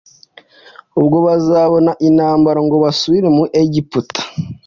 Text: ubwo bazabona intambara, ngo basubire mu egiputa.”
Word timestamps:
ubwo 0.99 1.17
bazabona 1.27 1.91
intambara, 2.07 2.59
ngo 2.65 2.75
basubire 2.83 3.27
mu 3.37 3.43
egiputa.” 3.61 4.21